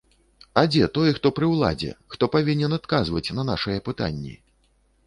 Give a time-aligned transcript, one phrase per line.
[0.61, 4.35] А дзе той, хто пры ўладзе, хто павінен адказваць на нашыя пытанні?